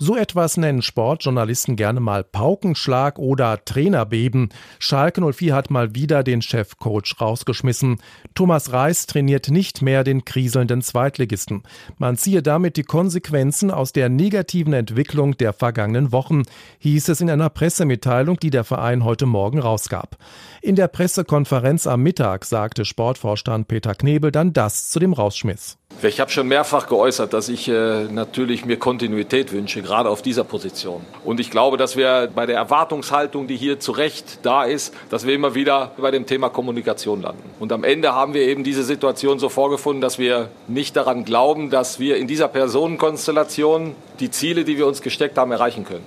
[0.00, 4.50] So etwas nennen Sportjournalisten gerne mal Paukenschlag oder Trainerbeben.
[4.78, 8.00] Schalke 04 hat mal wieder den Chefcoach rausgeschmissen.
[8.36, 11.64] Thomas Reis trainiert nicht mehr den kriselnden Zweitligisten.
[11.96, 16.42] Man ziehe damit die Konsequenzen aus der negativen Entwicklung der vergangenen Wochen,
[16.78, 20.16] hieß es in einer Pressemitteilung, die der Verein heute Morgen rausgab.
[20.62, 25.77] In der Pressekonferenz am Mittag sagte Sportvorstand Peter Knebel dann das zu dem Rausschmiss.
[26.00, 30.44] Ich habe schon mehrfach geäußert, dass ich äh, natürlich mir Kontinuität wünsche, gerade auf dieser
[30.44, 31.00] Position.
[31.24, 35.26] Und ich glaube, dass wir bei der Erwartungshaltung, die hier zu Recht da ist, dass
[35.26, 37.42] wir immer wieder bei dem Thema Kommunikation landen.
[37.58, 41.68] Und am Ende haben wir eben diese Situation so vorgefunden, dass wir nicht daran glauben,
[41.68, 46.06] dass wir in dieser Personenkonstellation die Ziele, die wir uns gesteckt haben, erreichen können.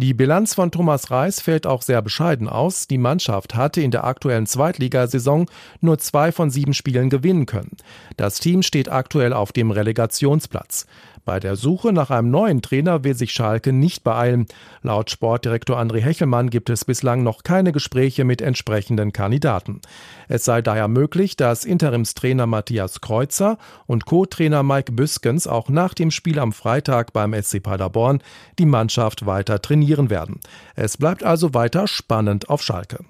[0.00, 2.86] Die Bilanz von Thomas Reis fällt auch sehr bescheiden aus.
[2.86, 5.46] Die Mannschaft hatte in der aktuellen Zweitligasaison
[5.80, 7.76] nur zwei von sieben Spielen gewinnen können.
[8.16, 10.86] Das Team steht aktuell auf dem Relegationsplatz.
[11.28, 14.46] Bei der Suche nach einem neuen Trainer will sich Schalke nicht beeilen.
[14.80, 19.82] Laut Sportdirektor André Hechelmann gibt es bislang noch keine Gespräche mit entsprechenden Kandidaten.
[20.28, 26.10] Es sei daher möglich, dass Interimstrainer Matthias Kreuzer und Co-Trainer Mike Büskens auch nach dem
[26.10, 28.22] Spiel am Freitag beim SC Paderborn
[28.58, 30.40] die Mannschaft weiter trainieren werden.
[30.76, 33.04] Es bleibt also weiter spannend auf Schalke.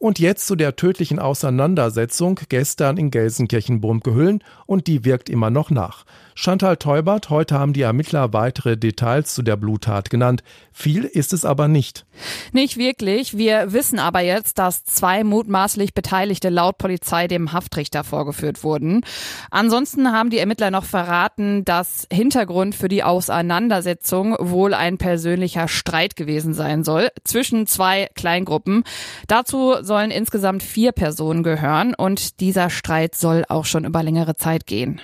[0.00, 6.04] Und jetzt zu der tödlichen Auseinandersetzung gestern in Gelsenkirchen-Burmgehüllen und die wirkt immer noch nach.
[6.36, 10.44] Chantal Teubert, heute haben die Ermittler weitere Details zu der Bluttat genannt.
[10.72, 12.06] Viel ist es aber nicht.
[12.52, 13.36] Nicht wirklich.
[13.36, 19.04] Wir wissen aber jetzt, dass zwei mutmaßlich Beteiligte laut Polizei dem Haftrichter vorgeführt wurden.
[19.50, 26.14] Ansonsten haben die Ermittler noch verraten, dass Hintergrund für die Auseinandersetzung wohl ein persönlicher Streit
[26.14, 28.84] gewesen sein soll zwischen zwei Kleingruppen.
[29.26, 34.66] Dazu sollen insgesamt vier Personen gehören und dieser Streit soll auch schon über längere Zeit
[34.66, 35.00] gehen.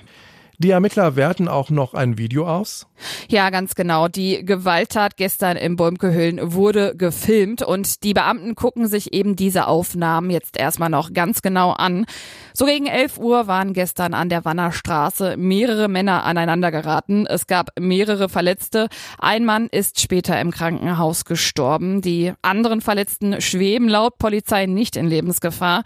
[0.58, 2.86] Die Ermittler werten auch noch ein Video aus.
[3.28, 4.06] Ja, ganz genau.
[4.06, 10.30] Die Gewalttat gestern im Bäumkehüllen wurde gefilmt und die Beamten gucken sich eben diese Aufnahmen
[10.30, 12.06] jetzt erstmal noch ganz genau an.
[12.52, 17.26] So gegen 11 Uhr waren gestern an der Wannerstraße mehrere Männer aneinander geraten.
[17.26, 18.88] Es gab mehrere Verletzte.
[19.18, 22.00] Ein Mann ist später im Krankenhaus gestorben.
[22.00, 25.82] Die anderen Verletzten schweben laut Polizei nicht in Lebensgefahr.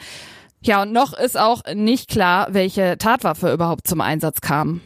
[0.60, 4.80] Ja, und noch ist auch nicht klar, welche Tatwaffe überhaupt zum Einsatz kam.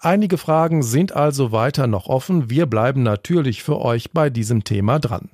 [0.00, 2.50] Einige Fragen sind also weiter noch offen.
[2.50, 5.28] Wir bleiben natürlich für euch bei diesem Thema dran.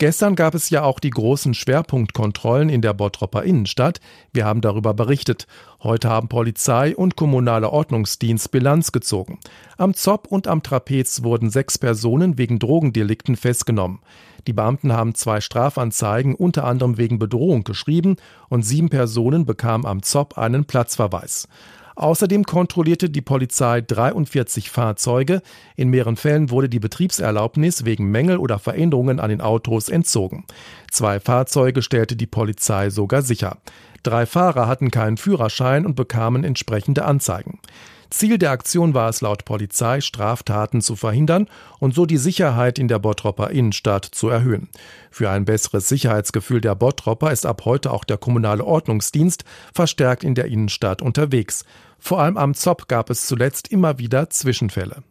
[0.00, 4.00] Gestern gab es ja auch die großen Schwerpunktkontrollen in der Bottropper Innenstadt.
[4.32, 5.48] Wir haben darüber berichtet.
[5.82, 9.40] Heute haben Polizei und kommunaler Ordnungsdienst Bilanz gezogen.
[9.76, 13.98] Am Zopp und am Trapez wurden sechs Personen wegen Drogendelikten festgenommen.
[14.46, 20.04] Die Beamten haben zwei Strafanzeigen unter anderem wegen Bedrohung geschrieben und sieben Personen bekamen am
[20.04, 21.48] Zopp einen Platzverweis.
[21.98, 25.42] Außerdem kontrollierte die Polizei 43 Fahrzeuge.
[25.74, 30.44] In mehreren Fällen wurde die Betriebserlaubnis wegen Mängel oder Veränderungen an den Autos entzogen.
[30.92, 33.58] Zwei Fahrzeuge stellte die Polizei sogar sicher.
[34.04, 37.58] Drei Fahrer hatten keinen Führerschein und bekamen entsprechende Anzeigen.
[38.10, 41.46] Ziel der Aktion war es laut Polizei, Straftaten zu verhindern
[41.78, 44.68] und so die Sicherheit in der Bottropper Innenstadt zu erhöhen.
[45.10, 49.44] Für ein besseres Sicherheitsgefühl der Bottropper ist ab heute auch der kommunale Ordnungsdienst
[49.74, 51.64] verstärkt in der Innenstadt unterwegs.
[51.98, 55.02] Vor allem am Zopp gab es zuletzt immer wieder Zwischenfälle.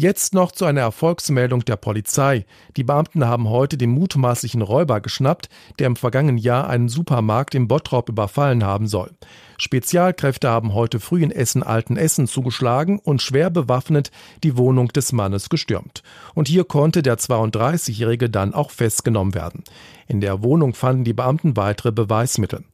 [0.00, 2.46] Jetzt noch zu einer Erfolgsmeldung der Polizei.
[2.78, 7.68] Die Beamten haben heute den mutmaßlichen Räuber geschnappt, der im vergangenen Jahr einen Supermarkt im
[7.68, 9.10] Bottrop überfallen haben soll.
[9.58, 14.10] Spezialkräfte haben heute früh in Essen-Altenessen zugeschlagen und schwer bewaffnet
[14.42, 16.02] die Wohnung des Mannes gestürmt.
[16.34, 19.64] Und hier konnte der 32-Jährige dann auch festgenommen werden.
[20.10, 22.64] In der Wohnung fanden die Beamten weitere Beweismittel.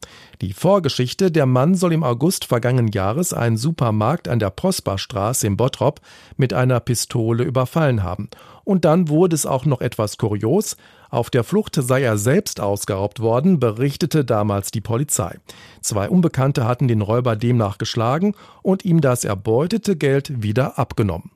[0.40, 5.58] Die Vorgeschichte, der Mann soll im August vergangenen Jahres einen Supermarkt an der Prosperstraße im
[5.58, 6.00] Bottrop
[6.38, 8.30] mit einer Pistole überfallen haben.
[8.64, 10.78] Und dann wurde es auch noch etwas kurios.
[11.10, 15.38] Auf der Flucht sei er selbst ausgeraubt worden, berichtete damals die Polizei.
[15.82, 21.35] Zwei Unbekannte hatten den Räuber demnach geschlagen und ihm das erbeutete Geld wieder abgenommen.